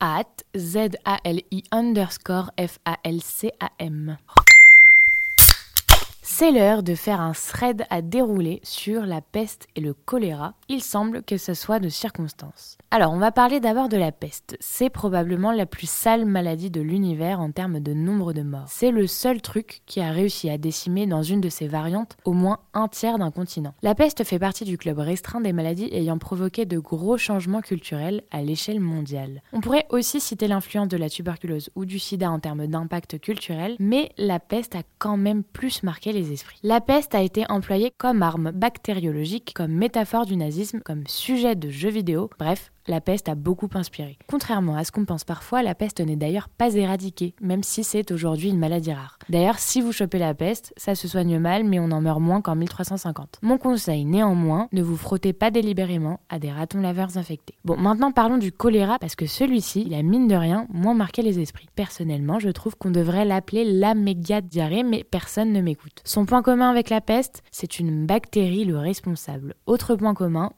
at 0.00 0.42
Z-A-L-I 0.56 1.62
underscore 1.72 2.48
F-A-L-C-A-M. 2.56 4.16
C'est 6.40 6.52
l'heure 6.52 6.82
de 6.82 6.94
faire 6.94 7.20
un 7.20 7.32
thread 7.32 7.84
à 7.90 8.00
dérouler 8.00 8.60
sur 8.62 9.04
la 9.04 9.20
peste 9.20 9.66
et 9.76 9.82
le 9.82 9.92
choléra. 9.92 10.54
Il 10.70 10.82
semble 10.82 11.22
que 11.22 11.36
ce 11.36 11.52
soit 11.52 11.80
de 11.80 11.90
circonstance. 11.90 12.78
Alors, 12.90 13.12
on 13.12 13.18
va 13.18 13.30
parler 13.30 13.60
d'abord 13.60 13.90
de 13.90 13.98
la 13.98 14.10
peste. 14.10 14.56
C'est 14.58 14.88
probablement 14.88 15.52
la 15.52 15.66
plus 15.66 15.86
sale 15.86 16.24
maladie 16.24 16.70
de 16.70 16.80
l'univers 16.80 17.40
en 17.40 17.50
termes 17.50 17.78
de 17.78 17.92
nombre 17.92 18.32
de 18.32 18.40
morts. 18.40 18.64
C'est 18.68 18.90
le 18.90 19.06
seul 19.06 19.42
truc 19.42 19.82
qui 19.84 20.00
a 20.00 20.12
réussi 20.12 20.48
à 20.48 20.56
décimer 20.56 21.06
dans 21.06 21.22
une 21.22 21.42
de 21.42 21.50
ses 21.50 21.68
variantes 21.68 22.16
au 22.24 22.32
moins 22.32 22.60
un 22.72 22.88
tiers 22.88 23.18
d'un 23.18 23.30
continent. 23.30 23.74
La 23.82 23.94
peste 23.94 24.24
fait 24.24 24.38
partie 24.38 24.64
du 24.64 24.78
club 24.78 24.98
restreint 24.98 25.42
des 25.42 25.52
maladies 25.52 25.90
ayant 25.92 26.16
provoqué 26.16 26.64
de 26.64 26.78
gros 26.78 27.18
changements 27.18 27.60
culturels 27.60 28.22
à 28.30 28.40
l'échelle 28.40 28.80
mondiale. 28.80 29.42
On 29.52 29.60
pourrait 29.60 29.86
aussi 29.90 30.20
citer 30.20 30.48
l'influence 30.48 30.88
de 30.88 30.96
la 30.96 31.10
tuberculose 31.10 31.68
ou 31.74 31.84
du 31.84 31.98
sida 31.98 32.30
en 32.30 32.40
termes 32.40 32.66
d'impact 32.66 33.20
culturel, 33.20 33.76
mais 33.78 34.10
la 34.16 34.40
peste 34.40 34.74
a 34.74 34.84
quand 34.98 35.18
même 35.18 35.42
plus 35.42 35.82
marqué 35.82 36.14
les 36.14 36.29
La 36.62 36.80
peste 36.80 37.14
a 37.14 37.22
été 37.22 37.44
employée 37.50 37.92
comme 37.96 38.22
arme 38.22 38.50
bactériologique, 38.52 39.52
comme 39.54 39.72
métaphore 39.72 40.26
du 40.26 40.36
nazisme, 40.36 40.80
comme 40.80 41.06
sujet 41.06 41.56
de 41.56 41.70
jeux 41.70 41.90
vidéo, 41.90 42.30
bref, 42.38 42.72
la 42.86 43.00
peste 43.00 43.28
a 43.28 43.34
beaucoup 43.34 43.68
inspiré. 43.74 44.18
Contrairement 44.26 44.76
à 44.76 44.84
ce 44.84 44.92
qu'on 44.92 45.04
pense 45.04 45.24
parfois, 45.24 45.62
la 45.62 45.74
peste 45.74 46.00
n'est 46.00 46.16
d'ailleurs 46.16 46.48
pas 46.48 46.74
éradiquée, 46.74 47.34
même 47.40 47.62
si 47.62 47.84
c'est 47.84 48.10
aujourd'hui 48.10 48.50
une 48.50 48.58
maladie 48.58 48.92
rare. 48.92 49.18
D'ailleurs, 49.28 49.58
si 49.58 49.80
vous 49.80 49.92
chopez 49.92 50.18
la 50.18 50.34
peste, 50.34 50.72
ça 50.76 50.94
se 50.94 51.08
soigne 51.08 51.38
mal, 51.38 51.64
mais 51.64 51.78
on 51.78 51.90
en 51.90 52.00
meurt 52.00 52.20
moins 52.20 52.40
qu'en 52.40 52.56
1350. 52.56 53.38
Mon 53.42 53.58
conseil, 53.58 54.04
néanmoins, 54.04 54.68
ne 54.72 54.82
vous 54.82 54.96
frottez 54.96 55.32
pas 55.32 55.50
délibérément 55.50 56.20
à 56.28 56.38
des 56.38 56.50
ratons 56.50 56.80
laveurs 56.80 57.16
infectés. 57.16 57.54
Bon, 57.64 57.76
maintenant 57.76 58.12
parlons 58.12 58.38
du 58.38 58.52
choléra, 58.52 58.98
parce 58.98 59.16
que 59.16 59.26
celui-ci, 59.26 59.84
il 59.86 59.94
a 59.94 60.02
mine 60.02 60.28
de 60.28 60.34
rien 60.34 60.66
moins 60.70 60.94
marqué 60.94 61.22
les 61.22 61.38
esprits. 61.40 61.68
Personnellement, 61.74 62.38
je 62.38 62.50
trouve 62.50 62.76
qu'on 62.76 62.90
devrait 62.90 63.24
l'appeler 63.24 63.64
la 63.64 63.94
méga 63.94 64.40
diarrhée, 64.40 64.82
mais 64.82 65.04
personne 65.04 65.52
ne 65.52 65.60
m'écoute. 65.60 66.00
Son 66.04 66.24
point 66.26 66.42
commun 66.42 66.70
avec 66.70 66.90
la 66.90 67.00
peste, 67.00 67.42
c'est 67.50 67.78
une 67.78 68.06
bactérie 68.06 68.64
le 68.64 68.78
responsable. 68.78 69.54
Autre 69.66 69.94
point 69.94 70.14
commun, 70.14 70.52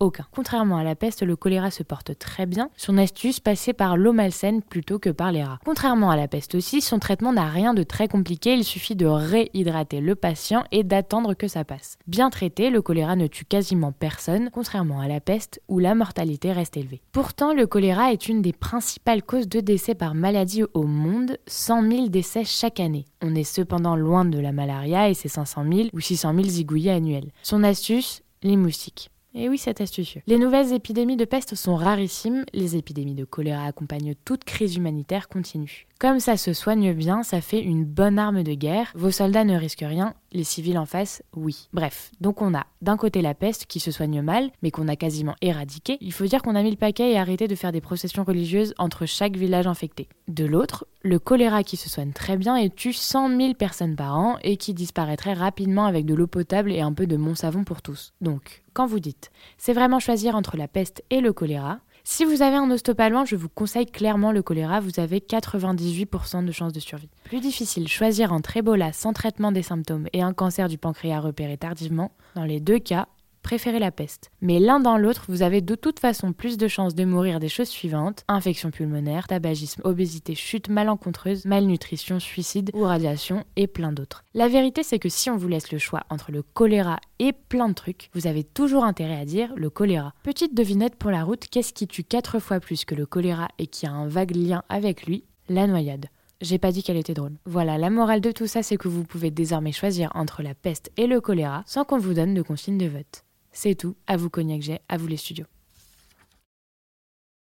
aucun. 0.00 0.26
Contrairement 0.32 0.76
à 0.76 0.84
la 0.84 0.94
peste, 0.94 1.22
le 1.22 1.36
choléra 1.36 1.70
se 1.70 1.82
porte 1.82 2.18
très 2.18 2.46
bien. 2.46 2.70
Son 2.76 2.98
astuce, 2.98 3.40
passer 3.40 3.72
par 3.72 3.96
l'eau 3.96 4.12
malsaine 4.12 4.62
plutôt 4.62 4.98
que 4.98 5.10
par 5.10 5.32
les 5.32 5.42
rats. 5.42 5.58
Contrairement 5.64 6.10
à 6.10 6.16
la 6.16 6.28
peste 6.28 6.54
aussi, 6.54 6.80
son 6.80 6.98
traitement 6.98 7.32
n'a 7.32 7.48
rien 7.48 7.74
de 7.74 7.82
très 7.82 8.08
compliqué, 8.08 8.54
il 8.54 8.64
suffit 8.64 8.96
de 8.96 9.06
réhydrater 9.06 10.00
le 10.00 10.14
patient 10.14 10.64
et 10.72 10.84
d'attendre 10.84 11.34
que 11.34 11.48
ça 11.48 11.64
passe. 11.64 11.96
Bien 12.06 12.30
traité, 12.30 12.70
le 12.70 12.82
choléra 12.82 13.16
ne 13.16 13.26
tue 13.26 13.44
quasiment 13.44 13.92
personne, 13.92 14.50
contrairement 14.52 15.00
à 15.00 15.08
la 15.08 15.20
peste 15.20 15.60
où 15.68 15.78
la 15.78 15.94
mortalité 15.94 16.52
reste 16.52 16.76
élevée. 16.76 17.00
Pourtant, 17.12 17.54
le 17.54 17.66
choléra 17.66 18.12
est 18.12 18.28
une 18.28 18.42
des 18.42 18.52
principales 18.52 19.22
causes 19.22 19.48
de 19.48 19.60
décès 19.60 19.94
par 19.94 20.14
maladie 20.14 20.64
au 20.74 20.84
monde, 20.84 21.38
100 21.46 21.90
000 21.90 22.08
décès 22.08 22.44
chaque 22.44 22.80
année. 22.80 23.04
On 23.22 23.34
est 23.34 23.44
cependant 23.44 23.96
loin 23.96 24.24
de 24.24 24.38
la 24.38 24.52
malaria 24.52 25.08
et 25.08 25.14
ses 25.14 25.28
500 25.28 25.64
000 25.70 25.88
ou 25.92 26.00
600 26.00 26.34
000 26.34 26.48
zigouillés 26.48 26.90
annuels. 26.90 27.30
Son 27.42 27.62
astuce, 27.64 28.22
les 28.42 28.56
moustiques. 28.56 29.10
Et 29.36 29.48
oui, 29.48 29.58
c'est 29.58 29.80
astucieux. 29.80 30.22
Les 30.28 30.38
nouvelles 30.38 30.72
épidémies 30.72 31.16
de 31.16 31.24
peste 31.24 31.56
sont 31.56 31.74
rarissimes, 31.74 32.44
les 32.52 32.76
épidémies 32.76 33.14
de 33.14 33.24
choléra 33.24 33.66
accompagnent 33.66 34.14
toute 34.24 34.44
crise 34.44 34.76
humanitaire 34.76 35.28
continue. 35.28 35.86
Comme 35.98 36.20
ça 36.20 36.36
se 36.36 36.52
soigne 36.52 36.92
bien, 36.92 37.24
ça 37.24 37.40
fait 37.40 37.60
une 37.60 37.84
bonne 37.84 38.18
arme 38.18 38.44
de 38.44 38.54
guerre. 38.54 38.92
Vos 38.94 39.10
soldats 39.10 39.44
ne 39.44 39.56
risquent 39.56 39.84
rien, 39.86 40.14
les 40.34 40.44
civils 40.44 40.76
en 40.76 40.84
face, 40.84 41.22
oui. 41.34 41.68
Bref, 41.72 42.10
donc 42.20 42.42
on 42.42 42.54
a 42.54 42.66
d'un 42.82 42.96
côté 42.96 43.22
la 43.22 43.34
peste 43.34 43.66
qui 43.66 43.80
se 43.80 43.90
soigne 43.90 44.20
mal, 44.20 44.50
mais 44.62 44.70
qu'on 44.70 44.88
a 44.88 44.96
quasiment 44.96 45.36
éradiquée. 45.40 45.96
Il 46.00 46.12
faut 46.12 46.26
dire 46.26 46.42
qu'on 46.42 46.56
a 46.56 46.62
mis 46.62 46.72
le 46.72 46.76
paquet 46.76 47.12
et 47.12 47.18
arrêté 47.18 47.48
de 47.48 47.54
faire 47.54 47.72
des 47.72 47.80
processions 47.80 48.24
religieuses 48.24 48.74
entre 48.76 49.06
chaque 49.06 49.36
village 49.36 49.66
infecté. 49.66 50.08
De 50.28 50.44
l'autre, 50.44 50.86
le 51.02 51.18
choléra 51.18 51.62
qui 51.62 51.76
se 51.76 51.88
soigne 51.88 52.12
très 52.12 52.36
bien 52.36 52.56
et 52.56 52.68
tue 52.68 52.92
100 52.92 53.36
000 53.38 53.54
personnes 53.54 53.96
par 53.96 54.18
an 54.18 54.36
et 54.42 54.56
qui 54.56 54.74
disparaîtrait 54.74 55.34
rapidement 55.34 55.86
avec 55.86 56.04
de 56.04 56.14
l'eau 56.14 56.26
potable 56.26 56.72
et 56.72 56.80
un 56.80 56.92
peu 56.92 57.06
de 57.06 57.16
mon 57.16 57.34
savon 57.34 57.64
pour 57.64 57.80
tous. 57.80 58.12
Donc, 58.20 58.64
quand 58.72 58.86
vous 58.86 59.00
dites, 59.00 59.30
c'est 59.56 59.72
vraiment 59.72 60.00
choisir 60.00 60.34
entre 60.34 60.56
la 60.56 60.66
peste 60.66 61.04
et 61.10 61.20
le 61.20 61.32
choléra, 61.32 61.78
si 62.06 62.26
vous 62.26 62.42
avez 62.42 62.56
un 62.56 62.68
loin, 63.08 63.24
je 63.24 63.34
vous 63.34 63.48
conseille 63.48 63.86
clairement 63.86 64.30
le 64.30 64.42
choléra, 64.42 64.80
vous 64.80 65.00
avez 65.00 65.20
98% 65.20 66.44
de 66.44 66.52
chances 66.52 66.74
de 66.74 66.80
survie. 66.80 67.08
Plus 67.24 67.40
difficile, 67.40 67.88
choisir 67.88 68.32
entre 68.32 68.56
Ebola 68.58 68.92
sans 68.92 69.14
traitement 69.14 69.52
des 69.52 69.62
symptômes 69.62 70.06
et 70.12 70.20
un 70.20 70.34
cancer 70.34 70.68
du 70.68 70.76
pancréas 70.76 71.20
repéré 71.20 71.56
tardivement. 71.56 72.12
Dans 72.34 72.44
les 72.44 72.60
deux 72.60 72.78
cas, 72.78 73.08
préférez 73.44 73.78
la 73.78 73.92
peste. 73.92 74.30
Mais 74.40 74.58
l'un 74.58 74.80
dans 74.80 74.96
l'autre, 74.96 75.26
vous 75.28 75.42
avez 75.42 75.60
de 75.60 75.76
toute 75.76 76.00
façon 76.00 76.32
plus 76.32 76.56
de 76.56 76.66
chances 76.66 76.96
de 76.96 77.04
mourir 77.04 77.38
des 77.38 77.48
choses 77.48 77.68
suivantes 77.68 78.24
infection 78.26 78.72
pulmonaire, 78.72 79.28
tabagisme, 79.28 79.82
obésité, 79.84 80.34
chute 80.34 80.68
malencontreuse, 80.68 81.44
malnutrition, 81.44 82.18
suicide 82.18 82.70
ou 82.74 82.82
radiation 82.82 83.44
et 83.54 83.68
plein 83.68 83.92
d'autres. 83.92 84.24
La 84.34 84.48
vérité, 84.48 84.82
c'est 84.82 84.98
que 84.98 85.08
si 85.08 85.30
on 85.30 85.36
vous 85.36 85.46
laisse 85.46 85.70
le 85.70 85.78
choix 85.78 86.02
entre 86.10 86.32
le 86.32 86.42
choléra 86.42 86.98
et 87.20 87.32
plein 87.32 87.68
de 87.68 87.74
trucs, 87.74 88.10
vous 88.14 88.26
avez 88.26 88.42
toujours 88.42 88.82
intérêt 88.82 89.20
à 89.20 89.26
dire 89.26 89.52
le 89.54 89.70
choléra. 89.70 90.14
Petite 90.24 90.54
devinette 90.54 90.96
pour 90.96 91.10
la 91.10 91.22
route, 91.22 91.46
qu'est-ce 91.50 91.74
qui 91.74 91.86
tue 91.86 92.02
4 92.02 92.40
fois 92.40 92.58
plus 92.58 92.84
que 92.84 92.94
le 92.94 93.06
choléra 93.06 93.48
et 93.58 93.66
qui 93.66 93.86
a 93.86 93.92
un 93.92 94.08
vague 94.08 94.34
lien 94.34 94.62
avec 94.68 95.06
lui? 95.06 95.24
La 95.50 95.66
noyade. 95.66 96.06
J'ai 96.40 96.58
pas 96.58 96.72
dit 96.72 96.82
qu'elle 96.82 96.96
était 96.96 97.14
drôle. 97.14 97.36
Voilà, 97.44 97.78
la 97.78 97.90
morale 97.90 98.20
de 98.20 98.32
tout 98.32 98.46
ça, 98.46 98.62
c'est 98.62 98.76
que 98.76 98.88
vous 98.88 99.04
pouvez 99.04 99.30
désormais 99.30 99.72
choisir 99.72 100.10
entre 100.14 100.42
la 100.42 100.54
peste 100.54 100.90
et 100.96 101.06
le 101.06 101.20
choléra 101.20 101.62
sans 101.66 101.84
qu'on 101.84 101.98
vous 101.98 102.14
donne 102.14 102.34
de 102.34 102.42
consigne 102.42 102.78
de 102.78 102.86
vote. 102.86 103.24
C'est 103.54 103.76
tout, 103.76 103.96
à 104.08 104.16
vous 104.16 104.30
Cognac 104.30 104.60
J, 104.60 104.78
à 104.88 104.96
vous 104.96 105.06
les 105.06 105.16
studios. 105.16 105.46